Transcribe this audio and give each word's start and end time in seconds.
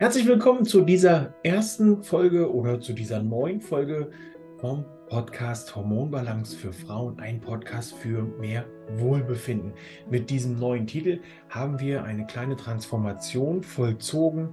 Herzlich 0.00 0.28
willkommen 0.28 0.64
zu 0.64 0.82
dieser 0.82 1.34
ersten 1.42 2.04
Folge 2.04 2.54
oder 2.54 2.80
zu 2.80 2.92
dieser 2.92 3.20
neuen 3.20 3.60
Folge 3.60 4.12
vom 4.58 4.84
Podcast 5.08 5.74
Hormonbalance 5.74 6.56
für 6.56 6.72
Frauen, 6.72 7.18
ein 7.18 7.40
Podcast 7.40 7.94
für 7.94 8.22
mehr 8.22 8.64
Wohlbefinden. 8.98 9.72
Mit 10.08 10.30
diesem 10.30 10.56
neuen 10.56 10.86
Titel 10.86 11.18
haben 11.50 11.80
wir 11.80 12.04
eine 12.04 12.24
kleine 12.26 12.54
Transformation 12.54 13.64
vollzogen. 13.64 14.50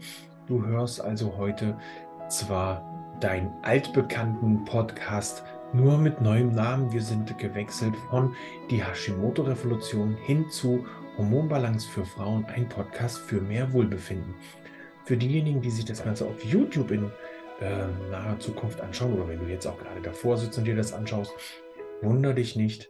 Du 0.48 0.66
hörst 0.66 1.00
also 1.00 1.38
heute 1.38 1.78
zwar 2.28 2.84
deinen 3.22 3.52
altbekannten 3.62 4.66
Podcast 4.66 5.44
nur 5.74 6.00
mit 6.00 6.22
neuem 6.22 6.56
Namen. 6.56 6.92
Wir 6.92 7.04
sind 7.04 7.38
gewechselt 7.38 7.94
von 8.10 8.34
die 8.72 8.84
Hashimoto-Revolution 8.84 10.18
hin 10.26 10.50
zu 10.50 10.84
Hormonbalance 11.20 11.88
für 11.88 12.04
Frauen, 12.04 12.46
ein 12.46 12.68
Podcast 12.68 13.20
für 13.20 13.42
mehr 13.42 13.72
Wohlbefinden. 13.74 14.34
Für 15.06 15.18
diejenigen, 15.18 15.62
die 15.62 15.70
sich 15.70 15.86
das 15.86 16.04
Ganze 16.04 16.26
auf 16.26 16.44
YouTube 16.44 16.90
in 16.90 17.12
äh, 17.62 17.86
naher 18.10 18.40
Zukunft 18.40 18.82
anschauen 18.82 19.14
oder 19.14 19.28
wenn 19.28 19.38
du 19.40 19.46
jetzt 19.46 19.68
auch 19.68 19.78
gerade 19.78 20.02
davor 20.02 20.36
sitzt 20.38 20.58
und 20.58 20.66
dir 20.66 20.76
das 20.76 20.94
anschaust, 20.94 21.32
wunder 22.02 22.34
dich 22.34 22.56
nicht. 22.56 22.90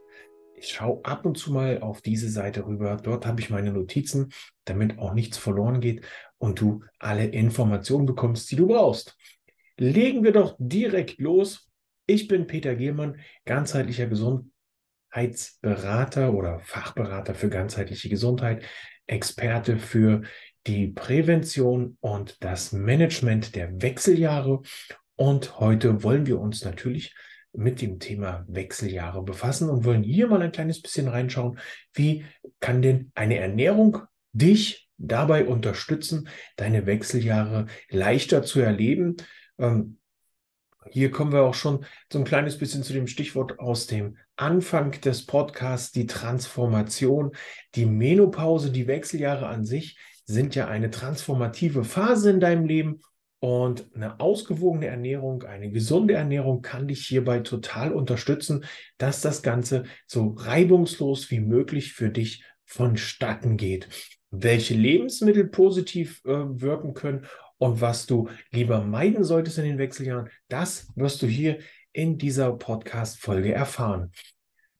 Ich 0.54 0.68
schaue 0.68 1.04
ab 1.04 1.26
und 1.26 1.36
zu 1.36 1.52
mal 1.52 1.80
auf 1.80 2.00
diese 2.00 2.30
Seite 2.30 2.66
rüber. 2.66 2.96
Dort 2.96 3.26
habe 3.26 3.42
ich 3.42 3.50
meine 3.50 3.70
Notizen, 3.70 4.32
damit 4.64 4.98
auch 4.98 5.12
nichts 5.12 5.36
verloren 5.36 5.82
geht 5.82 6.06
und 6.38 6.58
du 6.58 6.82
alle 6.98 7.26
Informationen 7.26 8.06
bekommst, 8.06 8.50
die 8.50 8.56
du 8.56 8.66
brauchst. 8.66 9.14
Legen 9.76 10.24
wir 10.24 10.32
doch 10.32 10.56
direkt 10.58 11.20
los. 11.20 11.70
Ich 12.06 12.28
bin 12.28 12.46
Peter 12.46 12.74
Gehmann, 12.74 13.20
ganzheitlicher 13.44 14.06
Gesundheitsberater 14.06 16.32
oder 16.32 16.60
Fachberater 16.60 17.34
für 17.34 17.50
ganzheitliche 17.50 18.08
Gesundheit, 18.08 18.64
Experte 19.06 19.76
für 19.76 20.22
die 20.66 20.88
Prävention 20.88 21.96
und 22.00 22.42
das 22.42 22.72
Management 22.72 23.54
der 23.54 23.80
Wechseljahre. 23.80 24.62
Und 25.14 25.60
heute 25.60 26.02
wollen 26.02 26.26
wir 26.26 26.40
uns 26.40 26.64
natürlich 26.64 27.14
mit 27.52 27.80
dem 27.80 27.98
Thema 27.98 28.44
Wechseljahre 28.48 29.22
befassen 29.22 29.70
und 29.70 29.84
wollen 29.84 30.02
hier 30.02 30.26
mal 30.26 30.42
ein 30.42 30.52
kleines 30.52 30.82
bisschen 30.82 31.08
reinschauen, 31.08 31.58
wie 31.94 32.24
kann 32.60 32.82
denn 32.82 33.12
eine 33.14 33.38
Ernährung 33.38 33.98
dich 34.32 34.90
dabei 34.98 35.46
unterstützen, 35.46 36.28
deine 36.56 36.86
Wechseljahre 36.86 37.66
leichter 37.88 38.42
zu 38.42 38.60
erleben. 38.60 39.16
Ähm, 39.58 39.98
hier 40.90 41.10
kommen 41.10 41.32
wir 41.32 41.42
auch 41.42 41.54
schon 41.54 41.84
so 42.12 42.18
ein 42.18 42.24
kleines 42.24 42.58
bisschen 42.58 42.82
zu 42.82 42.92
dem 42.92 43.06
Stichwort 43.06 43.58
aus 43.58 43.86
dem 43.86 44.18
Anfang 44.36 44.92
des 45.00 45.26
Podcasts, 45.26 45.92
die 45.92 46.06
Transformation, 46.06 47.32
die 47.74 47.86
Menopause, 47.86 48.70
die 48.70 48.86
Wechseljahre 48.86 49.46
an 49.46 49.64
sich 49.64 49.96
sind 50.26 50.54
ja 50.54 50.68
eine 50.68 50.90
transformative 50.90 51.84
Phase 51.84 52.30
in 52.30 52.40
deinem 52.40 52.66
Leben 52.66 53.00
und 53.38 53.86
eine 53.94 54.18
ausgewogene 54.18 54.86
Ernährung, 54.86 55.44
eine 55.44 55.70
gesunde 55.70 56.14
Ernährung 56.14 56.62
kann 56.62 56.88
dich 56.88 57.06
hierbei 57.06 57.40
total 57.40 57.92
unterstützen, 57.92 58.64
dass 58.98 59.20
das 59.20 59.42
Ganze 59.42 59.84
so 60.06 60.34
reibungslos 60.36 61.30
wie 61.30 61.40
möglich 61.40 61.92
für 61.92 62.10
dich 62.10 62.44
vonstatten 62.64 63.56
geht. 63.56 63.88
Welche 64.30 64.74
Lebensmittel 64.74 65.46
positiv 65.46 66.22
äh, 66.24 66.30
wirken 66.30 66.94
können 66.94 67.26
und 67.58 67.80
was 67.80 68.06
du 68.06 68.28
lieber 68.50 68.82
meiden 68.82 69.22
solltest 69.22 69.58
in 69.58 69.64
den 69.64 69.78
Wechseljahren, 69.78 70.28
das 70.48 70.88
wirst 70.96 71.22
du 71.22 71.26
hier 71.26 71.58
in 71.92 72.18
dieser 72.18 72.52
Podcast-Folge 72.52 73.52
erfahren. 73.52 74.10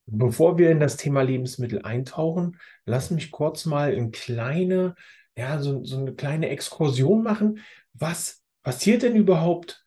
Bevor 0.07 0.59
wir 0.59 0.71
in 0.71 0.81
das 0.81 0.97
Thema 0.97 1.23
Lebensmittel 1.23 1.83
eintauchen, 1.83 2.59
lass 2.85 3.11
mich 3.11 3.31
kurz 3.31 3.65
mal 3.65 3.93
in 3.93 4.13
kleine 4.13 4.95
ja, 5.37 5.61
so, 5.61 5.85
so 5.85 5.99
eine 5.99 6.15
kleine 6.15 6.49
Exkursion 6.49 7.23
machen. 7.23 7.61
Was 7.93 8.43
passiert 8.63 9.03
denn 9.03 9.17
überhaupt 9.17 9.85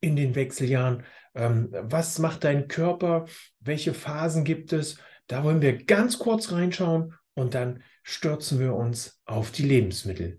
in 0.00 0.16
den 0.16 0.34
Wechseljahren? 0.34 1.04
Ähm, 1.34 1.68
was 1.72 2.18
macht 2.18 2.44
dein 2.44 2.68
Körper? 2.68 3.26
Welche 3.60 3.94
Phasen 3.94 4.44
gibt 4.44 4.72
es? 4.72 4.98
Da 5.26 5.44
wollen 5.44 5.62
wir 5.62 5.84
ganz 5.84 6.18
kurz 6.18 6.52
reinschauen 6.52 7.14
und 7.34 7.54
dann 7.54 7.82
stürzen 8.02 8.58
wir 8.58 8.74
uns 8.74 9.20
auf 9.24 9.52
die 9.52 9.62
Lebensmittel. 9.62 10.38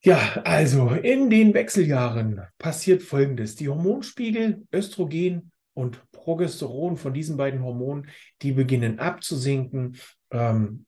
Ja, 0.00 0.40
also 0.44 0.90
in 0.90 1.28
den 1.28 1.54
Wechseljahren 1.54 2.40
passiert 2.56 3.02
Folgendes. 3.02 3.56
Die 3.56 3.68
Hormonspiegel 3.68 4.66
Östrogen 4.72 5.50
und 5.74 6.00
Progesteron 6.12 6.96
von 6.96 7.12
diesen 7.12 7.36
beiden 7.36 7.62
Hormonen, 7.62 8.08
die 8.42 8.52
beginnen 8.52 9.00
abzusinken. 9.00 9.96
Ähm, 10.30 10.86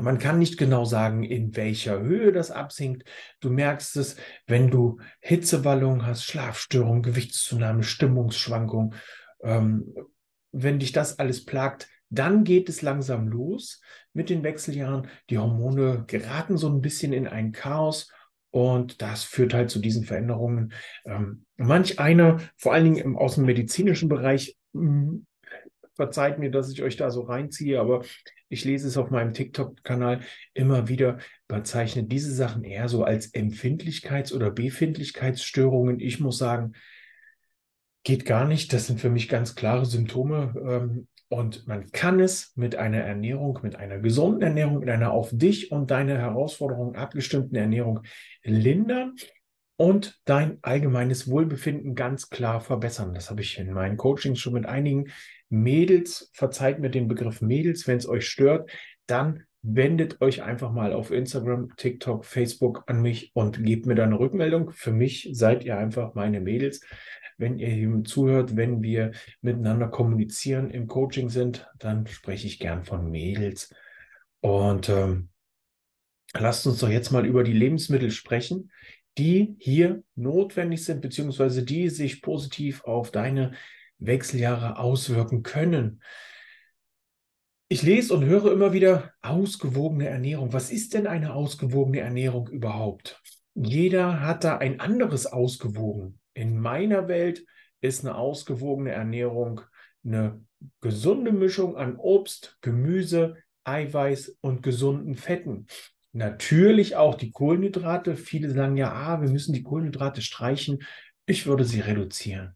man 0.00 0.18
kann 0.18 0.38
nicht 0.38 0.56
genau 0.56 0.84
sagen, 0.84 1.22
in 1.22 1.54
welcher 1.54 2.00
Höhe 2.00 2.32
das 2.32 2.50
absinkt. 2.50 3.04
Du 3.40 3.50
merkst 3.50 3.96
es, 3.96 4.16
wenn 4.46 4.70
du 4.70 4.98
Hitzewallungen 5.20 6.06
hast, 6.06 6.24
Schlafstörungen, 6.24 7.02
Gewichtszunahme, 7.02 7.82
Stimmungsschwankungen. 7.82 8.94
Ähm, 9.42 9.94
wenn 10.52 10.78
dich 10.78 10.92
das 10.92 11.18
alles 11.18 11.44
plagt, 11.44 11.88
dann 12.08 12.44
geht 12.44 12.68
es 12.68 12.82
langsam 12.82 13.28
los 13.28 13.80
mit 14.12 14.28
den 14.28 14.42
Wechseljahren. 14.42 15.08
Die 15.30 15.38
Hormone 15.38 16.04
geraten 16.06 16.56
so 16.56 16.68
ein 16.68 16.80
bisschen 16.80 17.12
in 17.12 17.26
ein 17.26 17.52
Chaos 17.52 18.10
und 18.50 19.00
das 19.00 19.24
führt 19.24 19.54
halt 19.54 19.70
zu 19.70 19.78
diesen 19.78 20.04
Veränderungen. 20.04 20.72
Ähm, 21.04 21.46
manch 21.56 21.98
einer, 21.98 22.38
vor 22.56 22.74
allen 22.74 22.84
Dingen 22.84 23.16
aus 23.16 23.36
dem 23.36 23.46
medizinischen 23.46 24.08
Bereich, 24.08 24.56
verzeiht 25.94 26.38
mir, 26.38 26.50
dass 26.50 26.70
ich 26.70 26.82
euch 26.82 26.96
da 26.96 27.10
so 27.10 27.22
reinziehe, 27.22 27.80
aber 27.80 28.02
ich 28.48 28.64
lese 28.64 28.88
es 28.88 28.96
auf 28.96 29.10
meinem 29.10 29.32
TikTok-Kanal 29.32 30.20
immer 30.54 30.88
wieder, 30.88 31.18
bezeichnet 31.48 32.12
diese 32.12 32.32
Sachen 32.32 32.64
eher 32.64 32.88
so 32.88 33.04
als 33.04 33.34
Empfindlichkeits- 33.34 34.34
oder 34.34 34.50
Befindlichkeitsstörungen. 34.50 36.00
Ich 36.00 36.20
muss 36.20 36.38
sagen, 36.38 36.72
geht 38.04 38.24
gar 38.24 38.46
nicht. 38.46 38.72
Das 38.72 38.86
sind 38.86 39.00
für 39.00 39.10
mich 39.10 39.28
ganz 39.28 39.54
klare 39.54 39.86
Symptome. 39.86 40.54
Ähm, 40.56 41.08
und 41.28 41.66
man 41.66 41.90
kann 41.92 42.20
es 42.20 42.52
mit 42.56 42.76
einer 42.76 42.98
Ernährung, 42.98 43.58
mit 43.62 43.76
einer 43.76 43.98
gesunden 43.98 44.42
Ernährung, 44.42 44.80
mit 44.80 44.90
einer 44.90 45.12
auf 45.12 45.30
dich 45.32 45.72
und 45.72 45.90
deine 45.90 46.18
Herausforderungen 46.18 46.94
abgestimmten 46.94 47.56
Ernährung 47.56 48.00
lindern 48.42 49.14
und 49.76 50.20
dein 50.24 50.58
allgemeines 50.62 51.28
Wohlbefinden 51.28 51.94
ganz 51.94 52.30
klar 52.30 52.60
verbessern. 52.60 53.14
Das 53.14 53.30
habe 53.30 53.40
ich 53.40 53.58
in 53.58 53.72
meinen 53.72 53.96
Coachings 53.96 54.38
schon 54.38 54.52
mit 54.52 54.66
einigen 54.66 55.10
Mädels, 55.48 56.30
verzeiht 56.34 56.78
mir 56.78 56.90
den 56.90 57.08
Begriff 57.08 57.40
Mädels, 57.40 57.86
wenn 57.86 57.98
es 57.98 58.08
euch 58.08 58.26
stört, 58.28 58.70
dann 59.06 59.44
wendet 59.62 60.20
euch 60.20 60.42
einfach 60.42 60.72
mal 60.72 60.92
auf 60.92 61.10
Instagram, 61.10 61.76
TikTok, 61.76 62.24
Facebook 62.24 62.84
an 62.86 63.00
mich 63.00 63.30
und 63.34 63.62
gebt 63.64 63.86
mir 63.86 63.94
da 63.94 64.04
eine 64.04 64.18
Rückmeldung. 64.18 64.70
Für 64.72 64.92
mich 64.92 65.28
seid 65.32 65.64
ihr 65.64 65.78
einfach 65.78 66.14
meine 66.14 66.40
Mädels. 66.40 66.84
Wenn 67.38 67.58
ihr 67.58 67.68
hier 67.68 68.02
zuhört, 68.04 68.56
wenn 68.56 68.82
wir 68.82 69.12
miteinander 69.40 69.88
kommunizieren, 69.88 70.70
im 70.70 70.86
Coaching 70.88 71.28
sind, 71.28 71.68
dann 71.78 72.06
spreche 72.06 72.46
ich 72.46 72.58
gern 72.58 72.84
von 72.84 73.10
Mädels. 73.10 73.72
Und 74.40 74.88
ähm, 74.88 75.28
lasst 76.34 76.66
uns 76.66 76.80
doch 76.80 76.88
jetzt 76.88 77.12
mal 77.12 77.24
über 77.24 77.44
die 77.44 77.52
Lebensmittel 77.52 78.10
sprechen, 78.10 78.70
die 79.18 79.56
hier 79.58 80.02
notwendig 80.14 80.84
sind, 80.84 81.00
beziehungsweise 81.00 81.64
die 81.64 81.88
sich 81.88 82.22
positiv 82.22 82.84
auf 82.84 83.10
deine 83.10 83.52
Wechseljahre 83.98 84.78
auswirken 84.78 85.42
können. 85.42 86.02
Ich 87.68 87.82
lese 87.82 88.14
und 88.14 88.24
höre 88.24 88.52
immer 88.52 88.72
wieder 88.72 89.12
ausgewogene 89.22 90.06
Ernährung. 90.06 90.52
Was 90.52 90.70
ist 90.70 90.94
denn 90.94 91.06
eine 91.06 91.34
ausgewogene 91.34 92.00
Ernährung 92.00 92.48
überhaupt? 92.48 93.22
Jeder 93.54 94.20
hat 94.20 94.44
da 94.44 94.58
ein 94.58 94.80
anderes 94.80 95.26
ausgewogen. 95.26 96.18
In 96.34 96.58
meiner 96.58 97.08
Welt 97.08 97.44
ist 97.80 98.04
eine 98.04 98.16
ausgewogene 98.16 98.90
Ernährung 98.90 99.62
eine 100.04 100.44
gesunde 100.80 101.32
Mischung 101.32 101.76
an 101.76 101.96
Obst, 101.96 102.58
Gemüse, 102.60 103.36
Eiweiß 103.64 104.38
und 104.40 104.62
gesunden 104.62 105.14
Fetten. 105.14 105.66
Natürlich 106.12 106.96
auch 106.96 107.14
die 107.14 107.30
Kohlenhydrate. 107.30 108.16
Viele 108.16 108.50
sagen 108.50 108.76
ja, 108.76 108.92
ah, 108.92 109.22
wir 109.22 109.30
müssen 109.30 109.54
die 109.54 109.62
Kohlenhydrate 109.62 110.20
streichen. 110.20 110.82
Ich 111.24 111.46
würde 111.46 111.64
sie 111.64 111.80
reduzieren. 111.80 112.54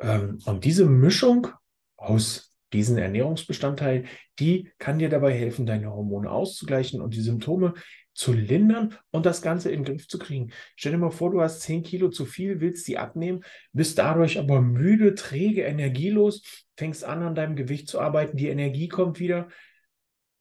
Ähm, 0.00 0.38
und 0.44 0.64
diese 0.64 0.86
Mischung 0.86 1.48
aus 1.96 2.56
diesen 2.72 2.98
Ernährungsbestandteilen, 2.98 4.06
die 4.38 4.70
kann 4.78 4.98
dir 4.98 5.08
dabei 5.08 5.32
helfen, 5.32 5.66
deine 5.66 5.92
Hormone 5.92 6.30
auszugleichen 6.30 7.00
und 7.00 7.14
die 7.14 7.20
Symptome 7.20 7.74
zu 8.12 8.32
lindern 8.32 8.96
und 9.10 9.26
das 9.26 9.42
Ganze 9.42 9.70
in 9.70 9.84
den 9.84 9.94
Griff 9.94 10.08
zu 10.08 10.18
kriegen. 10.18 10.50
Stell 10.74 10.92
dir 10.92 10.98
mal 10.98 11.10
vor, 11.10 11.30
du 11.30 11.42
hast 11.42 11.60
10 11.60 11.82
Kilo 11.82 12.08
zu 12.08 12.24
viel, 12.24 12.60
willst 12.60 12.88
die 12.88 12.98
abnehmen, 12.98 13.44
bist 13.72 13.98
dadurch 13.98 14.38
aber 14.38 14.60
müde, 14.62 15.14
träge, 15.14 15.62
energielos, 15.62 16.42
fängst 16.76 17.04
an, 17.04 17.22
an 17.22 17.34
deinem 17.34 17.56
Gewicht 17.56 17.88
zu 17.88 18.00
arbeiten, 18.00 18.36
die 18.36 18.48
Energie 18.48 18.88
kommt 18.88 19.20
wieder. 19.20 19.48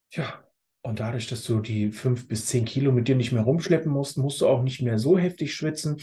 Tja, 0.10 0.45
und 0.86 1.00
dadurch, 1.00 1.26
dass 1.26 1.44
du 1.44 1.62
die 1.62 1.92
fünf 1.92 2.28
bis 2.28 2.46
zehn 2.46 2.64
Kilo 2.64 2.92
mit 2.92 3.08
dir 3.08 3.16
nicht 3.16 3.32
mehr 3.32 3.42
rumschleppen 3.42 3.92
musst, 3.92 4.20
musst 4.20 4.42
du 4.42 4.48
auch 4.48 4.62
nicht 4.62 4.84
mehr 4.84 5.00
so 5.00 5.18
heftig 5.18 5.56
schwitzen. 5.56 5.98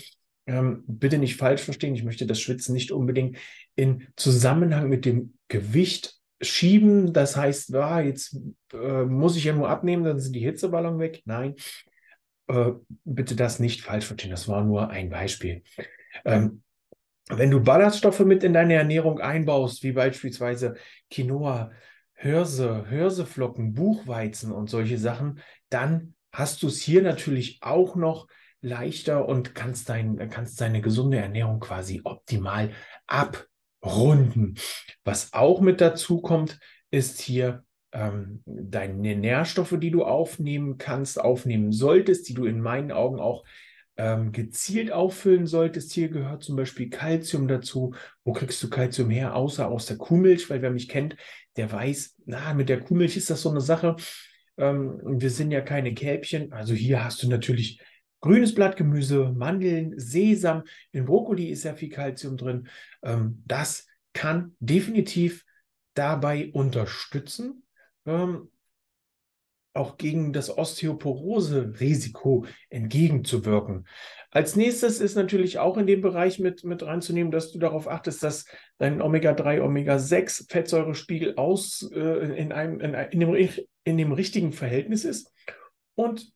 Ähm, 0.45 0.83
bitte 0.89 1.19
nicht 1.19 1.37
falsch 1.37 1.63
verstehen. 1.63 1.95
Ich 1.95 2.03
möchte 2.03 2.27
das 2.27 2.41
Schwitzen 2.41 2.73
nicht 2.75 2.91
unbedingt 2.91 3.39
in 3.77 4.09
Zusammenhang 4.17 4.89
mit 4.89 5.05
dem 5.05 5.35
Gewicht 5.47 6.17
schieben. 6.41 7.13
Das 7.13 7.37
heißt, 7.37 7.71
ja, 7.71 8.01
jetzt 8.01 8.37
äh, 8.73 9.05
muss 9.05 9.37
ich 9.37 9.45
ja 9.45 9.53
nur 9.53 9.69
abnehmen, 9.69 10.03
dann 10.03 10.19
sind 10.19 10.35
die 10.35 10.45
Hitzeballon 10.45 10.99
weg. 10.99 11.23
Nein. 11.27 11.55
äh, 12.49 12.73
bitte 13.05 13.37
das 13.37 13.61
nicht 13.61 13.83
falsch 13.83 14.07
verstehen. 14.07 14.33
Das 14.33 14.49
war 14.49 14.65
nur 14.65 14.91
ein 14.91 15.11
Beispiel. 15.11 15.63
Ähm, 16.25 16.63
wenn 17.29 17.53
du 17.53 17.61
Ballaststoffe 17.61 18.21
mit 18.21 18.43
in 18.43 18.53
deine 18.53 18.75
Ernährung 18.75 19.21
einbaust, 19.21 19.85
wie 19.85 19.93
beispielsweise 19.93 20.75
Quinoa, 21.09 21.71
Hirse, 22.23 22.87
Hirseflocken, 22.89 23.75
Buchweizen 23.75 24.53
und 24.53 24.71
solche 24.71 24.97
Sachen, 24.97 25.41
dann 25.71 26.15
hast 26.31 26.63
du 26.63 26.69
es 26.69 26.81
hier 26.81 27.03
natürlich 27.03 27.59
auch 27.63 27.97
noch 27.97 28.29
leichter 28.61 29.29
und 29.29 29.57
kannst, 29.57 29.89
dein, 29.89 30.31
kannst 30.31 30.61
deine 30.61 30.81
gesunde 30.81 31.17
Ernährung 31.17 31.59
quasi 31.59 32.01
optimal 32.05 32.71
abrunden. 33.09 34.55
Was 35.03 35.33
auch 35.33 35.61
mit 35.61 35.81
dazu 35.81 36.21
kommt, 36.21 36.61
ist 36.93 37.21
hier 37.21 37.65
ähm, 37.91 38.41
deine 38.47 39.17
Nährstoffe, 39.17 39.75
die 39.81 39.91
du 39.91 40.05
aufnehmen 40.05 40.79
kannst, 40.79 41.21
aufnehmen 41.21 41.73
solltest, 41.73 42.29
die 42.29 42.35
du 42.35 42.45
in 42.45 42.61
meinen 42.61 42.93
Augen 42.93 43.19
auch 43.19 43.45
ähm, 43.97 44.33
gezielt 44.33 44.91
auffüllen 44.91 45.47
solltest. 45.47 45.93
Hier 45.93 46.09
gehört 46.09 46.43
zum 46.43 46.57
Beispiel 46.57 46.89
Kalzium 46.89 47.49
dazu. 47.49 47.95
Wo 48.25 48.33
kriegst 48.33 48.63
du 48.63 48.71
Kalzium 48.71 49.11
her, 49.11 49.35
außer 49.35 49.69
aus 49.69 49.87
der 49.87 49.99
Kuhmilch? 49.99 50.49
Weil 50.49 50.63
wer 50.63 50.71
mich 50.71 50.89
kennt, 50.89 51.17
der 51.57 51.71
weiß, 51.71 52.17
na, 52.27 52.55
mit 52.55 52.69
der 52.69 52.81
Kuhmilch 52.81 53.17
ist 53.17 53.31
das 53.31 53.43
so 53.43 53.51
eine 53.51 53.61
Sache. 53.61 53.97
Ähm, 54.57 55.01
wir 55.05 55.31
sind 55.31 55.51
ja 55.51 55.61
keine 55.61 55.95
Kälbchen. 55.95 56.53
Also 56.53 56.75
hier 56.75 57.05
hast 57.05 57.23
du 57.23 57.29
natürlich 57.29 57.81
grünes 58.21 58.55
Blattgemüse, 58.55 59.33
Mandeln, 59.37 59.99
Sesam. 59.99 60.63
In 60.93 61.05
Brokkoli 61.05 61.51
ist 61.51 61.65
ja 61.65 61.75
viel 61.75 61.91
Kalzium 61.91 62.37
drin. 62.37 62.69
Ähm, 63.03 63.43
das 63.47 63.87
kann 64.13 64.57
definitiv 64.61 65.45
dabei 65.95 66.51
unterstützen, 66.53 67.65
ähm, 68.07 68.49
auch 69.75 69.97
gegen 69.97 70.33
das 70.33 70.57
Osteoporose-Risiko 70.57 72.47
entgegenzuwirken. 72.69 73.87
Als 74.31 74.57
nächstes 74.57 75.01
ist 75.01 75.15
natürlich 75.15 75.59
auch 75.59 75.77
in 75.77 75.87
dem 75.87 76.01
Bereich 76.01 76.39
mit, 76.39 76.65
mit 76.65 76.83
reinzunehmen, 76.83 77.31
dass 77.31 77.53
du 77.53 77.59
darauf 77.59 77.89
achtest, 77.89 78.23
dass 78.23 78.47
dein 78.79 79.01
Omega-3, 79.01 79.63
Omega-6-Fettsäurespiegel 79.63 81.37
aus 81.37 81.91
äh, 81.95 82.37
in, 82.39 82.53
einem, 82.53 82.81
in, 82.81 82.95
in, 82.95 83.21
dem, 83.21 83.49
in 83.85 83.97
dem 83.99 84.13
richtigen 84.13 84.53
Verhältnis 84.53 85.05
ist 85.05 85.33
und 85.95 86.33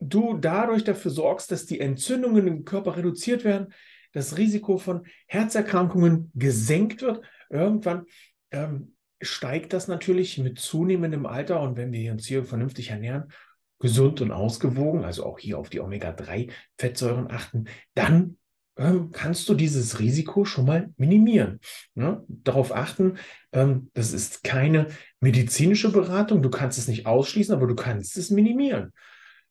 du 0.00 0.38
dadurch 0.38 0.84
dafür 0.84 1.10
sorgst, 1.10 1.52
dass 1.52 1.66
die 1.66 1.80
Entzündungen 1.80 2.46
im 2.46 2.64
Körper 2.64 2.96
reduziert 2.96 3.44
werden, 3.44 3.72
das 4.12 4.38
Risiko 4.38 4.78
von 4.78 5.06
Herzerkrankungen 5.26 6.30
gesenkt 6.34 7.02
wird. 7.02 7.22
Irgendwann 7.48 8.06
ähm, 8.50 8.96
steigt 9.20 9.72
das 9.72 9.88
natürlich 9.88 10.38
mit 10.38 10.58
zunehmendem 10.58 11.26
Alter 11.26 11.60
und 11.60 11.76
wenn 11.76 11.92
wir 11.92 12.12
uns 12.12 12.26
hier 12.26 12.44
vernünftig 12.44 12.90
ernähren, 12.90 13.32
gesund 13.78 14.20
und 14.20 14.30
ausgewogen, 14.30 15.04
also 15.04 15.24
auch 15.24 15.38
hier 15.38 15.58
auf 15.58 15.70
die 15.70 15.80
Omega-3-Fettsäuren 15.80 17.30
achten, 17.30 17.64
dann 17.94 18.36
ähm, 18.76 19.10
kannst 19.10 19.48
du 19.48 19.54
dieses 19.54 19.98
Risiko 19.98 20.44
schon 20.44 20.66
mal 20.66 20.92
minimieren. 20.96 21.60
Ne? 21.94 22.24
Darauf 22.28 22.74
achten, 22.74 23.18
ähm, 23.52 23.90
das 23.94 24.12
ist 24.12 24.44
keine 24.44 24.88
medizinische 25.20 25.90
Beratung, 25.90 26.42
du 26.42 26.50
kannst 26.50 26.78
es 26.78 26.88
nicht 26.88 27.06
ausschließen, 27.06 27.54
aber 27.54 27.66
du 27.66 27.74
kannst 27.74 28.16
es 28.16 28.30
minimieren. 28.30 28.92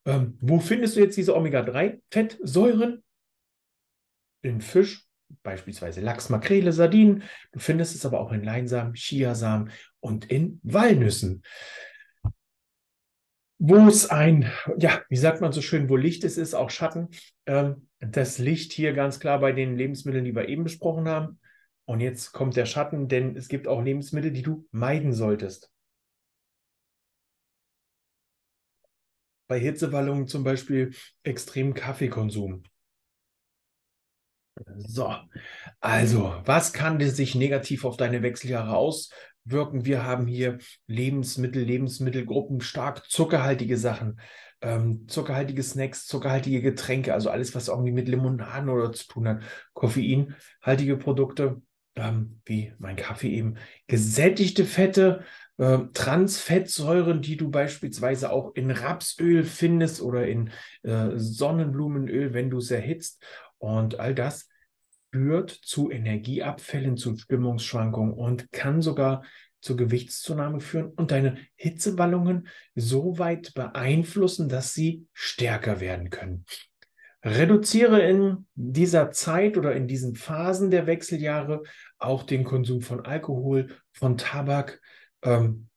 Ähm, 0.06 0.38
wo 0.42 0.60
findest 0.60 0.96
du 0.96 1.02
jetzt 1.02 1.18
diese 1.18 1.36
Omega-3-Fettsäuren? 1.36 3.04
In 4.42 4.62
Fisch, 4.62 5.09
beispielsweise 5.44 6.02
Lachs, 6.02 6.30
Makrele, 6.30 6.74
Sardinen. 6.74 7.24
Du 7.52 7.60
findest 7.60 7.96
es 7.96 8.06
aber 8.06 8.20
auch 8.20 8.32
in 8.32 8.44
Leinsamen, 8.44 8.94
Chiasamen 8.94 9.72
und 10.00 10.26
in 10.26 10.60
Walnüssen. 10.64 11.44
Wo 13.62 13.88
es 13.88 14.10
ein, 14.10 14.50
ja, 14.78 15.02
wie 15.10 15.18
sagt 15.18 15.42
man 15.42 15.52
so 15.52 15.62
schön, 15.62 15.90
wo 15.90 15.98
Licht 15.98 16.24
ist, 16.24 16.38
ist 16.38 16.54
auch 16.54 16.70
Schatten. 16.70 17.10
Ähm, 17.46 17.88
das 18.00 18.38
Licht 18.38 18.72
hier 18.72 18.94
ganz 18.94 19.20
klar 19.20 19.40
bei 19.40 19.52
den 19.52 19.76
Lebensmitteln, 19.76 20.24
die 20.24 20.36
wir 20.36 20.48
eben 20.48 20.64
besprochen 20.64 21.10
haben. 21.10 21.40
Und 21.86 22.00
jetzt 22.00 22.32
kommt 22.32 22.56
der 22.56 22.66
Schatten, 22.66 23.08
denn 23.08 23.36
es 23.36 23.48
gibt 23.48 23.68
auch 23.68 23.82
Lebensmittel, 23.82 24.32
die 24.32 24.44
du 24.44 24.68
meiden 24.72 25.12
solltest. 25.12 25.72
Bei 29.48 29.60
Hitzewallungen 29.60 30.28
zum 30.28 30.44
Beispiel 30.44 30.94
extremen 31.24 31.74
Kaffeekonsum. 31.74 32.64
So, 34.78 35.14
also, 35.80 36.36
was 36.46 36.74
kann 36.74 37.00
sich 37.02 37.36
negativ 37.36 37.86
auf 37.86 37.98
deine 37.98 38.22
Wechseljahre 38.22 38.76
auswirken? 38.76 39.86
Wir 39.86 40.04
haben 40.04 40.28
hier 40.28 40.58
Lebensmittel, 40.88 41.64
Lebensmittelgruppen, 41.64 42.62
stark 42.62 43.10
zuckerhaltige 43.10 43.78
Sachen, 43.78 44.20
ähm, 44.62 45.08
zuckerhaltige 45.08 45.64
Snacks, 45.64 46.06
zuckerhaltige 46.06 46.62
Getränke, 46.62 47.14
also 47.14 47.30
alles, 47.30 47.56
was 47.56 47.68
irgendwie 47.68 47.92
mit 47.92 48.08
Limonaden 48.08 48.70
oder 48.70 48.92
zu 48.92 49.08
tun 49.08 49.28
hat, 49.28 49.44
koffeinhaltige 49.74 50.98
Produkte, 50.98 51.62
ähm, 51.96 52.42
wie 52.46 52.74
mein 52.78 52.96
Kaffee 52.96 53.30
eben, 53.30 53.56
gesättigte 53.88 54.66
Fette, 54.66 55.24
äh, 55.58 55.80
Transfettsäuren, 55.94 57.22
die 57.22 57.38
du 57.38 57.50
beispielsweise 57.50 58.32
auch 58.32 58.54
in 58.56 58.72
Rapsöl 58.72 59.44
findest 59.44 60.02
oder 60.02 60.28
in 60.28 60.52
äh, 60.84 61.12
Sonnenblumenöl, 61.16 62.34
wenn 62.34 62.50
du 62.50 62.58
es 62.58 62.72
erhitzt 62.72 63.24
und 63.60 64.00
all 64.00 64.16
das 64.16 64.50
führt 65.12 65.52
zu 65.52 65.92
Energieabfällen, 65.92 66.98
zu 66.98 67.16
Stimmungsschwankungen 67.16 68.14
und 68.14 68.52
kann 68.52 68.82
sogar 68.82 69.24
zur 69.62 69.78
Gewichtszunahme 69.78 70.60
führen 70.60 70.92
und 70.94 71.12
deine 71.12 71.38
Hitzewallungen 71.56 72.48
so 72.76 73.18
weit 73.18 73.54
beeinflussen, 73.54 74.50
dass 74.50 74.74
sie 74.74 75.06
stärker 75.14 75.80
werden 75.80 76.10
können. 76.10 76.46
Reduziere 77.24 78.02
in 78.02 78.48
dieser 78.56 79.12
Zeit 79.12 79.58
oder 79.58 79.74
in 79.74 79.88
diesen 79.88 80.16
Phasen 80.16 80.72
der 80.72 80.88
Wechseljahre 80.88 81.64
auch 81.98 82.24
den 82.24 82.46
Konsum 82.46 82.82
von 82.82 83.06
Alkohol, 83.06 83.76
von 83.92 84.18
Tabak, 84.18 84.80
ähm, 85.24 85.69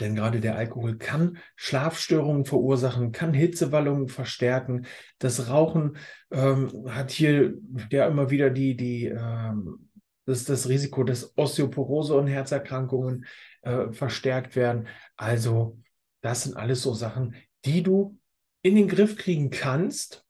denn 0.00 0.14
gerade 0.14 0.40
der 0.40 0.56
Alkohol 0.56 0.98
kann 0.98 1.38
Schlafstörungen 1.56 2.44
verursachen, 2.44 3.12
kann 3.12 3.34
Hitzewallungen 3.34 4.08
verstärken. 4.08 4.86
Das 5.18 5.48
Rauchen 5.48 5.96
ähm, 6.30 6.86
hat 6.88 7.10
hier 7.10 7.54
ja 7.90 8.06
immer 8.06 8.30
wieder 8.30 8.50
die, 8.50 8.76
die, 8.76 9.06
ähm, 9.06 9.90
das, 10.26 10.44
das 10.44 10.68
Risiko, 10.68 11.04
dass 11.04 11.36
Osteoporose 11.36 12.14
und 12.14 12.26
Herzerkrankungen 12.26 13.26
äh, 13.62 13.92
verstärkt 13.92 14.56
werden. 14.56 14.88
Also 15.16 15.78
das 16.22 16.44
sind 16.44 16.56
alles 16.56 16.82
so 16.82 16.94
Sachen, 16.94 17.34
die 17.64 17.82
du 17.82 18.18
in 18.62 18.74
den 18.74 18.88
Griff 18.88 19.16
kriegen 19.16 19.50
kannst 19.50 20.23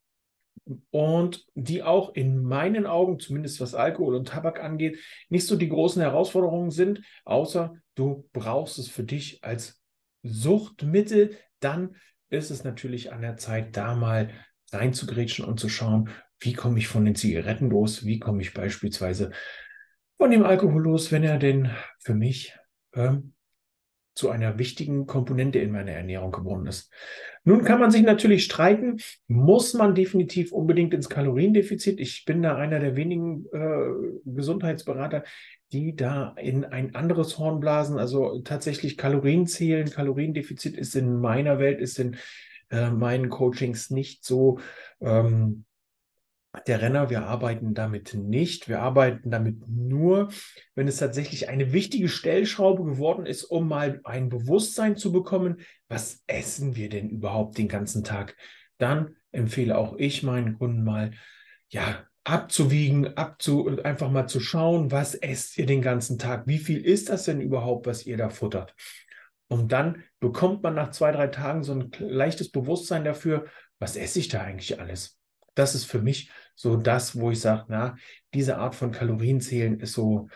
und 0.91 1.47
die 1.55 1.83
auch 1.83 2.15
in 2.15 2.43
meinen 2.43 2.87
Augen, 2.87 3.19
zumindest 3.19 3.61
was 3.61 3.75
Alkohol 3.75 4.15
und 4.15 4.29
Tabak 4.29 4.63
angeht, 4.63 4.99
nicht 5.29 5.47
so 5.47 5.57
die 5.57 5.69
großen 5.69 6.01
Herausforderungen 6.01 6.71
sind, 6.71 7.03
außer 7.25 7.75
du 7.95 8.29
brauchst 8.33 8.79
es 8.79 8.89
für 8.89 9.05
dich 9.05 9.45
als 9.45 9.83
Suchtmittel, 10.23 11.37
dann 11.61 11.97
ist 12.31 12.51
es 12.51 12.65
natürlich 12.65 13.13
an 13.13 13.21
der 13.21 13.37
Zeit, 13.37 13.77
da 13.77 13.95
mal 13.95 14.31
reinzugrätschen 14.73 15.45
und 15.45 15.61
zu 15.61 15.69
schauen, 15.69 16.11
wie 16.41 16.53
komme 16.53 16.79
ich 16.79 16.89
von 16.89 17.05
den 17.05 17.15
Zigaretten 17.15 17.71
los, 17.71 18.05
wie 18.05 18.19
komme 18.19 18.43
ich 18.43 18.55
beispielsweise 18.55 19.31
von 20.17 20.31
dem 20.31 20.45
Alkohol 20.45 20.83
los, 20.83 21.13
wenn 21.13 21.23
er 21.23 21.39
denn 21.39 21.71
für 22.01 22.15
mich 22.15 22.57
ähm, 22.95 23.35
zu 24.15 24.31
einer 24.31 24.59
wichtigen 24.59 25.07
Komponente 25.07 25.59
in 25.59 25.73
meiner 25.73 25.93
Ernährung 25.93 26.31
geworden 26.31 26.67
ist. 26.67 26.93
Nun 27.43 27.65
kann 27.65 27.81
man 27.81 27.91
sich 27.91 28.03
natürlich 28.03 28.45
streiten, 28.45 28.99
muss 29.27 29.75
man 29.75 29.95
definitiv 29.95 30.53
unbedingt 30.53 30.95
ins 30.95 31.09
Kaloriendefizit? 31.09 32.01
Ich 32.01 32.25
bin 32.25 32.43
da 32.43 32.57
einer 32.57 32.79
der 32.79 32.97
wenigen 32.97 33.47
äh, 33.53 34.21
Gesundheitsberater, 34.25 35.25
die 35.73 35.97
da 35.97 36.35
in 36.39 36.65
ein 36.65 36.95
anderes 36.95 37.39
Horn 37.39 37.61
blasen, 37.61 37.99
also 37.99 38.41
tatsächlich 38.41 38.97
Kalorien 38.97 39.47
zählen. 39.47 39.91
Kaloriendefizit 39.91 40.77
ist 40.77 40.95
in 40.95 41.21
meiner 41.21 41.59
Welt, 41.59 41.81
ist 41.81 41.99
in 41.99 42.17
äh, 42.71 42.91
meinen 42.91 43.29
Coachings 43.29 43.91
nicht 43.91 44.25
so 44.25 44.61
ähm, 45.01 45.65
der 46.67 46.83
Renner, 46.83 47.11
wir 47.11 47.27
arbeiten 47.27 47.75
damit 47.75 48.15
nicht. 48.15 48.69
Wir 48.69 48.81
arbeiten 48.81 49.31
damit 49.31 49.69
nur, 49.69 50.31
wenn 50.75 50.89
es 50.89 50.99
tatsächlich 50.99 51.49
eine 51.49 51.73
wichtige 51.73 52.09
Stellschraube 52.09 52.85
geworden 52.85 53.27
ist, 53.27 53.45
um 53.45 53.69
mal 53.69 54.01
ein 54.05 54.29
Bewusstsein 54.29 54.97
zu 54.97 55.13
bekommen, 55.13 55.61
was 55.89 56.23
essen 56.27 56.77
wir 56.77 56.89
denn 56.89 57.09
überhaupt 57.09 57.59
den 57.59 57.69
ganzen 57.69 58.05
Tag. 58.05 58.37
Dann 58.79 59.17
empfehle 59.33 59.77
auch 59.77 59.97
ich 59.97 60.23
meinen 60.23 60.59
Kunden 60.59 60.85
mal, 60.85 61.13
ja, 61.69 62.07
abzuwiegen, 62.25 63.17
abzu, 63.17 63.79
einfach 63.83 64.11
mal 64.11 64.27
zu 64.27 64.41
schauen, 64.41 64.91
was 64.91 65.15
esst 65.15 65.59
ihr 65.59 65.67
den 65.67 65.83
ganzen 65.83 66.19
Tag? 66.19 66.47
Wie 66.47 66.59
viel 66.59 66.85
ist 66.85 67.11
das 67.11 67.25
denn 67.25 67.41
überhaupt, 67.41 67.87
was 67.87 68.07
ihr 68.07 68.17
da 68.17 68.31
futtert? 68.31 68.75
Und 69.49 69.73
dann 69.73 70.03
bekommt 70.21 70.63
man 70.63 70.75
nach 70.75 70.91
zwei, 70.91 71.13
drei 71.13 71.27
Tagen 71.27 71.65
so 71.65 71.73
ein 71.75 71.91
leichtes 71.99 72.51
Bewusstsein 72.51 73.05
dafür, 73.05 73.47
was 73.79 73.97
esse 73.97 74.19
ich 74.19 74.29
da 74.29 74.41
eigentlich 74.41 74.81
alles? 74.81 75.19
Das 75.55 75.75
ist 75.75 75.85
für 75.85 76.01
mich 76.01 76.31
so 76.55 76.77
das, 76.77 77.19
wo 77.19 77.31
ich 77.31 77.41
sage, 77.41 77.65
na, 77.69 77.97
diese 78.33 78.59
Art 78.59 78.75
von 78.75 78.93
Kalorienzählen 78.93 79.81
ist 79.81 79.93
so 79.93 80.29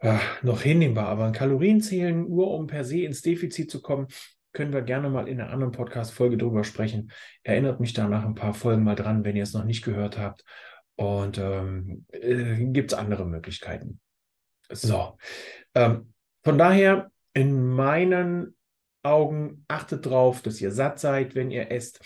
äh, 0.00 0.18
noch 0.42 0.62
hinnehmbar. 0.62 1.08
Aber 1.08 1.26
ein 1.26 1.32
Kalorienzählen, 1.32 2.28
nur 2.28 2.50
um 2.52 2.66
per 2.66 2.84
se 2.84 3.00
ins 3.00 3.22
Defizit 3.22 3.70
zu 3.70 3.80
kommen, 3.80 4.08
können 4.52 4.72
wir 4.72 4.82
gerne 4.82 5.08
mal 5.10 5.28
in 5.28 5.40
einer 5.40 5.50
anderen 5.50 5.72
Podcast-Folge 5.72 6.36
drüber 6.36 6.64
sprechen. 6.64 7.12
Erinnert 7.42 7.80
mich 7.80 7.92
da 7.92 8.08
nach 8.08 8.24
ein 8.24 8.34
paar 8.34 8.54
Folgen 8.54 8.82
mal 8.82 8.96
dran, 8.96 9.24
wenn 9.24 9.36
ihr 9.36 9.44
es 9.44 9.54
noch 9.54 9.64
nicht 9.64 9.84
gehört 9.84 10.18
habt. 10.18 10.44
Und 10.96 11.38
ähm, 11.38 12.04
äh, 12.08 12.66
gibt 12.66 12.92
es 12.92 12.98
andere 12.98 13.24
Möglichkeiten. 13.24 14.00
So, 14.70 15.16
ähm, 15.74 16.12
von 16.42 16.58
daher 16.58 17.10
in 17.32 17.66
meinen 17.68 18.56
Augen 19.02 19.64
achtet 19.68 20.06
drauf, 20.06 20.42
dass 20.42 20.60
ihr 20.60 20.72
satt 20.72 20.98
seid, 21.00 21.34
wenn 21.34 21.50
ihr 21.50 21.70
esst 21.70 22.00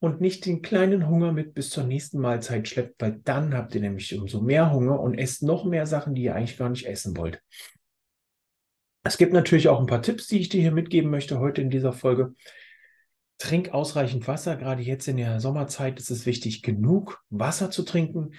und 0.00 0.20
nicht 0.20 0.46
den 0.46 0.62
kleinen 0.62 1.08
Hunger 1.08 1.32
mit 1.32 1.54
bis 1.54 1.70
zur 1.70 1.84
nächsten 1.84 2.20
Mahlzeit 2.20 2.68
schleppt, 2.68 3.00
weil 3.00 3.20
dann 3.24 3.54
habt 3.54 3.74
ihr 3.74 3.80
nämlich 3.80 4.16
umso 4.16 4.40
mehr 4.40 4.72
Hunger 4.72 5.00
und 5.00 5.18
esst 5.18 5.42
noch 5.42 5.64
mehr 5.64 5.86
Sachen, 5.86 6.14
die 6.14 6.22
ihr 6.22 6.34
eigentlich 6.34 6.58
gar 6.58 6.68
nicht 6.68 6.86
essen 6.86 7.16
wollt. 7.16 7.42
Es 9.02 9.16
gibt 9.16 9.32
natürlich 9.32 9.68
auch 9.68 9.80
ein 9.80 9.86
paar 9.86 10.02
Tipps, 10.02 10.26
die 10.26 10.38
ich 10.38 10.48
dir 10.48 10.60
hier 10.60 10.72
mitgeben 10.72 11.10
möchte 11.10 11.40
heute 11.40 11.62
in 11.62 11.70
dieser 11.70 11.92
Folge. 11.92 12.34
Trink 13.38 13.70
ausreichend 13.70 14.26
Wasser. 14.28 14.56
Gerade 14.56 14.82
jetzt 14.82 15.08
in 15.08 15.16
der 15.16 15.40
Sommerzeit 15.40 15.98
ist 15.98 16.10
es 16.10 16.26
wichtig, 16.26 16.62
genug 16.62 17.24
Wasser 17.30 17.70
zu 17.70 17.84
trinken. 17.84 18.32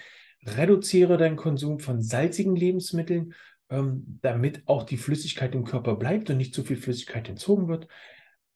Reduziere 0.46 1.16
deinen 1.16 1.36
Konsum 1.36 1.80
von 1.80 2.00
salzigen 2.00 2.54
Lebensmitteln, 2.54 3.34
ähm, 3.68 4.18
damit 4.22 4.62
auch 4.66 4.84
die 4.84 4.96
Flüssigkeit 4.96 5.54
im 5.54 5.64
Körper 5.64 5.96
bleibt 5.96 6.30
und 6.30 6.36
nicht 6.36 6.54
zu 6.54 6.62
viel 6.62 6.76
Flüssigkeit 6.76 7.28
entzogen 7.28 7.68
wird. 7.68 7.88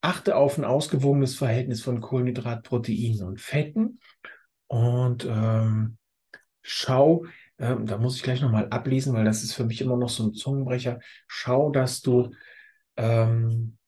Achte 0.05 0.37
auf 0.37 0.59
ein 0.59 0.65
ausgewogenes 0.65 1.35
Verhältnis 1.35 1.83
von 1.83 2.01
Kohlenhydrat, 2.01 2.63
Proteinen 2.63 3.23
und 3.23 3.41
Fetten 3.41 4.01
und 4.67 5.27
ähm, 5.29 5.97
schau, 6.63 7.25
ähm, 7.59 7.87
da 7.87 7.97
muss 7.97 8.17
ich 8.17 8.23
gleich 8.23 8.43
nochmal 8.43 8.69
ablesen, 8.69 9.15
weil 9.15 9.25
das 9.25 9.43
ist 9.43 9.55
für 9.55 9.65
mich 9.65 9.81
immer 9.81 9.97
noch 9.97 10.09
so 10.09 10.25
ein 10.25 10.35
Zungenbrecher. 10.35 11.01
Schau, 11.27 11.71
dass 11.71 12.03
du 12.03 12.33
ähm, 12.97 13.79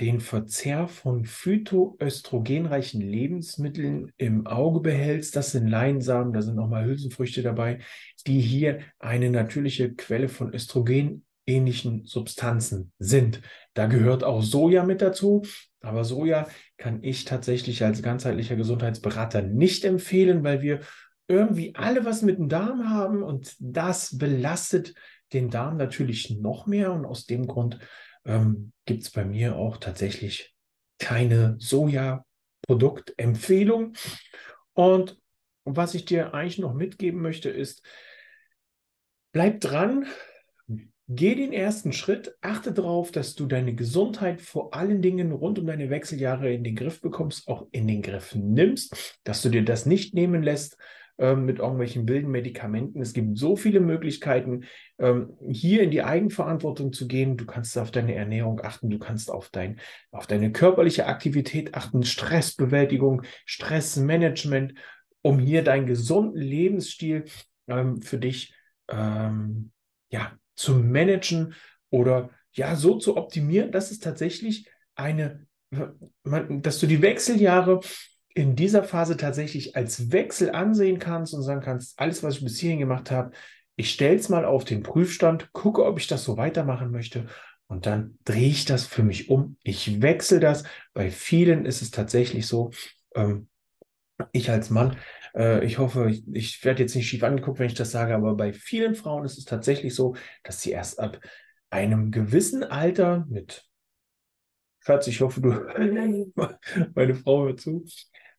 den 0.00 0.20
Verzehr 0.20 0.88
von 0.88 1.26
phytoöstrogenreichen 1.26 3.00
Lebensmitteln 3.00 4.10
im 4.16 4.46
Auge 4.46 4.80
behältst. 4.80 5.36
Das 5.36 5.52
sind 5.52 5.68
Leinsamen, 5.68 6.32
da 6.32 6.40
sind 6.40 6.56
nochmal 6.56 6.86
Hülsenfrüchte 6.86 7.42
dabei, 7.42 7.80
die 8.26 8.40
hier 8.40 8.80
eine 8.98 9.30
natürliche 9.30 9.94
Quelle 9.94 10.28
von 10.28 10.54
Östrogen 10.54 11.24
ähnlichen 11.46 12.04
Substanzen 12.04 12.92
sind. 12.98 13.40
Da 13.74 13.86
gehört 13.86 14.24
auch 14.24 14.42
Soja 14.42 14.84
mit 14.84 15.02
dazu, 15.02 15.42
aber 15.80 16.04
Soja 16.04 16.46
kann 16.76 17.02
ich 17.02 17.24
tatsächlich 17.24 17.84
als 17.84 18.02
ganzheitlicher 18.02 18.56
Gesundheitsberater 18.56 19.42
nicht 19.42 19.84
empfehlen, 19.84 20.44
weil 20.44 20.62
wir 20.62 20.80
irgendwie 21.28 21.74
alle 21.74 22.04
was 22.04 22.22
mit 22.22 22.38
dem 22.38 22.48
Darm 22.48 22.88
haben 22.88 23.22
und 23.22 23.54
das 23.58 24.18
belastet 24.18 24.94
den 25.32 25.50
Darm 25.50 25.76
natürlich 25.76 26.30
noch 26.30 26.66
mehr 26.66 26.92
und 26.92 27.06
aus 27.06 27.26
dem 27.26 27.46
Grund 27.46 27.78
ähm, 28.24 28.72
gibt 28.84 29.02
es 29.02 29.10
bei 29.10 29.24
mir 29.24 29.56
auch 29.56 29.78
tatsächlich 29.78 30.54
keine 30.98 31.56
Soja-Produktempfehlung. 31.58 33.94
Und 34.74 35.18
was 35.64 35.94
ich 35.94 36.04
dir 36.04 36.34
eigentlich 36.34 36.58
noch 36.58 36.74
mitgeben 36.74 37.22
möchte, 37.22 37.48
ist, 37.50 37.82
bleib 39.32 39.60
dran, 39.60 40.06
Geh 41.08 41.34
den 41.34 41.52
ersten 41.52 41.92
Schritt, 41.92 42.36
achte 42.40 42.72
darauf, 42.72 43.10
dass 43.10 43.34
du 43.34 43.46
deine 43.46 43.74
Gesundheit 43.74 44.40
vor 44.40 44.72
allen 44.72 45.02
Dingen 45.02 45.32
rund 45.32 45.58
um 45.58 45.66
deine 45.66 45.90
Wechseljahre 45.90 46.52
in 46.52 46.62
den 46.62 46.76
Griff 46.76 47.00
bekommst, 47.00 47.48
auch 47.48 47.66
in 47.72 47.88
den 47.88 48.02
Griff 48.02 48.34
nimmst, 48.36 49.18
dass 49.24 49.42
du 49.42 49.48
dir 49.48 49.64
das 49.64 49.84
nicht 49.84 50.14
nehmen 50.14 50.44
lässt 50.44 50.78
äh, 51.18 51.34
mit 51.34 51.58
irgendwelchen 51.58 52.08
wilden 52.08 52.30
Medikamenten. 52.30 53.02
Es 53.02 53.12
gibt 53.12 53.36
so 53.36 53.56
viele 53.56 53.80
Möglichkeiten, 53.80 54.64
ähm, 54.98 55.36
hier 55.50 55.82
in 55.82 55.90
die 55.90 56.04
Eigenverantwortung 56.04 56.92
zu 56.92 57.08
gehen. 57.08 57.36
Du 57.36 57.46
kannst 57.46 57.76
auf 57.76 57.90
deine 57.90 58.14
Ernährung 58.14 58.60
achten, 58.62 58.88
du 58.88 59.00
kannst 59.00 59.28
auf, 59.28 59.50
dein, 59.50 59.80
auf 60.12 60.28
deine 60.28 60.52
körperliche 60.52 61.06
Aktivität 61.06 61.74
achten, 61.74 62.04
Stressbewältigung, 62.04 63.22
Stressmanagement, 63.44 64.74
um 65.20 65.40
hier 65.40 65.64
deinen 65.64 65.86
gesunden 65.86 66.40
Lebensstil 66.40 67.24
ähm, 67.66 68.00
für 68.00 68.18
dich 68.18 68.54
ähm, 68.88 69.72
ja, 70.10 70.32
zu 70.54 70.74
managen 70.74 71.54
oder 71.90 72.30
ja, 72.52 72.76
so 72.76 72.98
zu 72.98 73.16
optimieren, 73.16 73.72
dass 73.72 73.90
es 73.90 73.98
tatsächlich 73.98 74.68
eine, 74.94 75.46
dass 76.20 76.78
du 76.78 76.86
die 76.86 77.02
Wechseljahre 77.02 77.80
in 78.34 78.56
dieser 78.56 78.84
Phase 78.84 79.16
tatsächlich 79.16 79.76
als 79.76 80.10
Wechsel 80.10 80.50
ansehen 80.50 80.98
kannst 80.98 81.34
und 81.34 81.42
sagen 81.42 81.60
kannst, 81.60 81.98
alles, 81.98 82.22
was 82.22 82.36
ich 82.36 82.44
bis 82.44 82.58
hierhin 82.58 82.78
gemacht 82.78 83.10
habe, 83.10 83.32
ich 83.76 83.90
stelle 83.90 84.16
es 84.16 84.28
mal 84.28 84.44
auf 84.44 84.64
den 84.64 84.82
Prüfstand, 84.82 85.52
gucke, 85.52 85.84
ob 85.84 85.98
ich 85.98 86.06
das 86.06 86.24
so 86.24 86.36
weitermachen 86.36 86.90
möchte 86.90 87.26
und 87.66 87.86
dann 87.86 88.18
drehe 88.24 88.48
ich 88.48 88.66
das 88.66 88.86
für 88.86 89.02
mich 89.02 89.30
um. 89.30 89.56
Ich 89.62 90.02
wechsle 90.02 90.40
das. 90.40 90.64
Bei 90.92 91.10
vielen 91.10 91.64
ist 91.64 91.80
es 91.80 91.90
tatsächlich 91.90 92.46
so, 92.46 92.70
ähm, 93.14 93.48
ich 94.32 94.50
als 94.50 94.68
Mann 94.68 94.96
äh, 95.34 95.64
ich 95.64 95.78
hoffe, 95.78 96.10
ich, 96.10 96.24
ich 96.32 96.64
werde 96.64 96.82
jetzt 96.82 96.94
nicht 96.94 97.08
schief 97.08 97.22
angeguckt, 97.22 97.58
wenn 97.58 97.66
ich 97.66 97.74
das 97.74 97.90
sage, 97.90 98.14
aber 98.14 98.34
bei 98.34 98.52
vielen 98.52 98.94
Frauen 98.94 99.24
ist 99.24 99.38
es 99.38 99.44
tatsächlich 99.44 99.94
so, 99.94 100.14
dass 100.42 100.60
sie 100.60 100.70
erst 100.70 100.98
ab 101.00 101.20
einem 101.70 102.10
gewissen 102.10 102.64
Alter 102.64 103.26
mit 103.28 103.66
Schatz, 104.80 105.06
ich 105.06 105.20
hoffe, 105.20 105.40
du, 105.40 105.50
meine 106.94 107.14
Frau 107.14 107.44
hört 107.44 107.60
zu, 107.60 107.84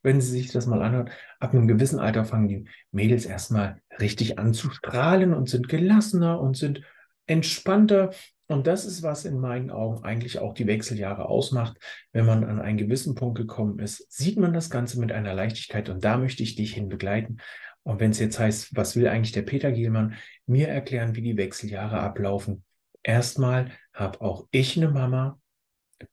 wenn 0.02 0.20
sie 0.20 0.30
sich 0.30 0.52
das 0.52 0.66
mal 0.66 0.82
anhört, 0.82 1.10
ab 1.40 1.54
einem 1.54 1.66
gewissen 1.66 1.98
Alter 1.98 2.24
fangen 2.24 2.48
die 2.48 2.64
Mädels 2.92 3.24
erstmal 3.24 3.80
richtig 3.98 4.38
an 4.38 4.52
zu 4.52 4.70
strahlen 4.70 5.32
und 5.32 5.48
sind 5.48 5.68
gelassener 5.68 6.40
und 6.40 6.56
sind 6.56 6.82
entspannter 7.26 8.10
und 8.46 8.66
das 8.66 8.84
ist, 8.84 9.02
was 9.02 9.24
in 9.24 9.38
meinen 9.38 9.70
Augen 9.70 10.04
eigentlich 10.04 10.38
auch 10.38 10.52
die 10.52 10.66
Wechseljahre 10.66 11.26
ausmacht. 11.26 11.78
Wenn 12.12 12.26
man 12.26 12.44
an 12.44 12.60
einen 12.60 12.76
gewissen 12.76 13.14
Punkt 13.14 13.38
gekommen 13.38 13.78
ist, 13.78 14.10
sieht 14.12 14.38
man 14.38 14.52
das 14.52 14.68
Ganze 14.68 15.00
mit 15.00 15.12
einer 15.12 15.34
Leichtigkeit 15.34 15.88
und 15.88 16.04
da 16.04 16.18
möchte 16.18 16.42
ich 16.42 16.54
dich 16.54 16.74
hin 16.74 16.88
begleiten. 16.88 17.38
Und 17.84 18.00
wenn 18.00 18.10
es 18.10 18.18
jetzt 18.18 18.38
heißt, 18.38 18.76
was 18.76 18.96
will 18.96 19.08
eigentlich 19.08 19.32
der 19.32 19.42
Peter 19.42 19.72
Gielmann 19.72 20.14
mir 20.46 20.68
erklären, 20.68 21.14
wie 21.14 21.22
die 21.22 21.36
Wechseljahre 21.36 22.00
ablaufen? 22.00 22.64
Erstmal 23.02 23.70
habe 23.92 24.20
auch 24.20 24.46
ich 24.50 24.76
eine 24.76 24.90
Mama, 24.90 25.38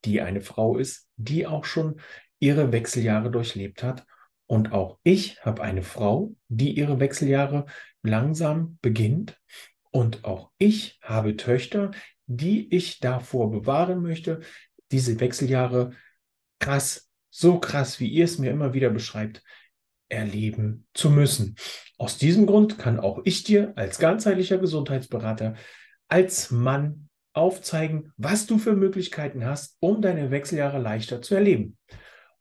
die 0.04 0.20
eine 0.20 0.40
Frau 0.40 0.76
ist, 0.76 1.08
die 1.16 1.46
auch 1.46 1.64
schon 1.64 2.00
ihre 2.38 2.72
Wechseljahre 2.72 3.30
durchlebt 3.30 3.82
hat. 3.82 4.06
Und 4.46 4.72
auch 4.72 4.98
ich 5.02 5.42
habe 5.44 5.62
eine 5.62 5.82
Frau, 5.82 6.34
die 6.48 6.72
ihre 6.72 7.00
Wechseljahre 7.00 7.66
langsam 8.02 8.78
beginnt. 8.82 9.40
Und 9.90 10.24
auch 10.24 10.50
ich 10.58 10.98
habe 11.02 11.36
Töchter, 11.36 11.90
die 12.26 12.72
ich 12.74 13.00
davor 13.00 13.50
bewahren 13.50 14.02
möchte, 14.02 14.40
diese 14.90 15.18
Wechseljahre 15.20 15.92
krass, 16.58 17.10
so 17.30 17.58
krass, 17.58 17.98
wie 17.98 18.08
ihr 18.08 18.24
es 18.24 18.38
mir 18.38 18.50
immer 18.50 18.74
wieder 18.74 18.90
beschreibt, 18.90 19.42
erleben 20.08 20.86
zu 20.94 21.10
müssen. 21.10 21.56
Aus 21.96 22.18
diesem 22.18 22.46
Grund 22.46 22.78
kann 22.78 23.00
auch 23.00 23.20
ich 23.24 23.42
dir 23.44 23.72
als 23.76 23.98
ganzheitlicher 23.98 24.58
Gesundheitsberater, 24.58 25.54
als 26.08 26.50
Mann 26.50 27.08
aufzeigen, 27.32 28.12
was 28.16 28.46
du 28.46 28.58
für 28.58 28.74
Möglichkeiten 28.74 29.44
hast, 29.44 29.76
um 29.80 30.02
deine 30.02 30.30
Wechseljahre 30.30 30.78
leichter 30.78 31.22
zu 31.22 31.34
erleben. 31.34 31.78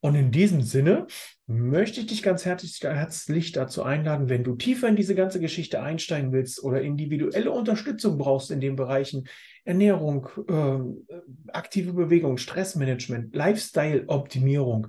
Und 0.02 0.16
in 0.16 0.32
diesem 0.32 0.62
Sinne 0.62 1.06
möchte 1.46 2.02
ich 2.02 2.08
dich 2.08 2.24
ganz 2.24 2.44
herzlich, 2.44 3.52
dazu 3.52 3.84
einladen, 3.84 4.30
wenn 4.30 4.44
du 4.44 4.56
tiefer 4.56 4.90
in 4.90 4.96
diese 4.96 5.16
ganze 5.16 5.40
Geschichte 5.40 5.82
einsteigen 5.82 6.32
willst 6.34 6.64
oder 6.64 6.82
individuelle 6.82 7.52
Unterstützung 7.52 8.18
brauchst 8.18 8.52
in 8.52 8.60
den 8.60 8.76
Bereichen 8.76 9.26
Ernährung, 9.64 10.28
äh, 10.48 11.52
aktive 11.52 11.94
Bewegung, 11.94 12.38
Stressmanagement, 12.38 13.36
Lifestyle-Optimierung 13.36 14.88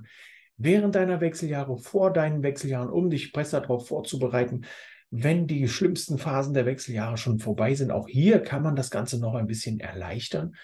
während 0.57 0.95
deiner 0.95 1.21
Wechseljahre, 1.21 1.77
vor 1.77 2.13
deinen 2.13 2.43
Wechseljahren, 2.43 2.89
um 2.89 3.09
dich 3.09 3.31
besser 3.33 3.61
darauf 3.61 3.87
vorzubereiten, 3.87 4.65
wenn 5.09 5.47
die 5.47 5.67
schlimmsten 5.67 6.17
Phasen 6.17 6.53
der 6.53 6.65
Wechseljahre 6.65 7.17
schon 7.17 7.39
vorbei 7.39 7.75
sind. 7.75 7.91
Auch 7.91 8.07
hier 8.07 8.39
kann 8.39 8.63
man 8.63 8.75
das 8.75 8.89
Ganze 8.89 9.19
noch 9.19 9.35
ein 9.35 9.47
bisschen 9.47 9.79
erleichtern. 9.79 10.55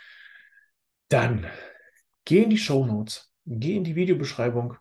Dann 1.10 1.46
geh 2.26 2.44
in 2.44 2.50
die 2.50 2.58
Show 2.58 2.86
Notes 2.86 3.30
geh 3.50 3.76
in 3.76 3.84
die 3.84 3.96
Videobeschreibung 3.96 4.76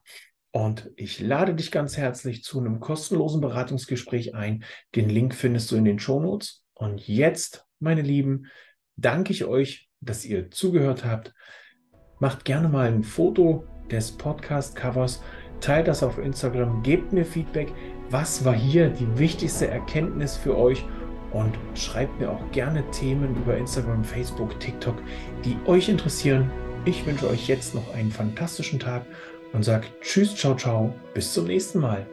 und 0.51 0.91
ich 0.97 1.21
lade 1.21 1.55
dich 1.55 1.71
ganz 1.71 1.97
herzlich 1.97 2.43
zu 2.43 2.59
einem 2.59 2.81
kostenlosen 2.81 3.41
Beratungsgespräch 3.41 4.35
ein. 4.35 4.65
Den 4.95 5.09
Link 5.09 5.35
findest 5.35 5.71
du 5.71 5.77
in 5.77 5.85
den 5.85 5.99
Shownotes. 5.99 6.65
Und 6.75 7.07
jetzt, 7.07 7.67
meine 7.81 8.03
Lieben, 8.03 8.47
danke 8.99 9.33
ich 9.33 9.45
euch, 9.45 9.89
dass 10.01 10.25
ihr 10.25 10.51
zugehört 10.51 11.05
habt. 11.05 11.35
Macht 12.21 12.45
gerne 12.45 12.69
mal 12.69 12.89
ein 12.89 13.03
Foto 13.03 13.65
des 13.91 14.13
Podcast-Covers, 14.13 15.23
teilt 15.61 15.89
das 15.89 16.03
auf 16.03 16.19
Instagram, 16.19 16.83
gebt 16.83 17.13
mir 17.13 17.25
Feedback. 17.25 17.73
Was 18.11 18.45
war 18.45 18.55
hier 18.55 18.91
die 18.91 19.19
wichtigste 19.19 19.69
Erkenntnis 19.69 20.37
für 20.37 20.57
euch? 20.57 20.85
Und 21.33 21.59
schreibt 21.75 22.19
mir 22.21 22.31
auch 22.31 22.51
gerne 22.53 22.83
Themen 22.91 23.37
über 23.37 23.57
Instagram, 23.57 24.03
Facebook, 24.03 24.59
TikTok, 24.61 24.97
die 25.45 25.57
euch 25.67 25.89
interessieren 25.89 26.51
ich 26.89 27.05
wünsche 27.05 27.29
euch 27.29 27.49
jetzt 27.49 27.75
noch 27.75 27.95
einen 27.95 28.11
fantastischen 28.11 28.79
Tag 28.79 29.05
und 29.53 29.63
sage 29.63 29.89
Tschüss, 30.01 30.35
ciao, 30.35 30.57
ciao, 30.57 30.95
bis 31.15 31.33
zum 31.33 31.47
nächsten 31.47 31.81
Mal. 31.81 32.07